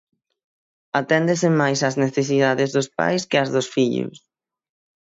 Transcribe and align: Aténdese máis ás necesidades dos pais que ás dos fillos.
Aténdese 1.01 1.49
máis 1.59 1.79
ás 1.89 1.95
necesidades 2.03 2.69
dos 2.75 2.87
pais 2.99 3.23
que 3.29 3.37
ás 3.43 3.49
dos 3.55 3.67
fillos. 3.75 4.15